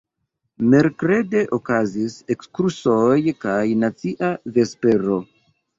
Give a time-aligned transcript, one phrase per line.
[0.69, 5.25] Merkrede okazis ekskursoj kaj nacia vespero.